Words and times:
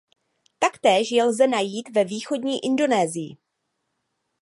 Taktéž 0.59 1.11
je 1.11 1.23
lze 1.23 1.47
najít 1.47 1.89
ve 1.89 2.03
východní 2.03 2.65
Indonésii. 2.65 3.37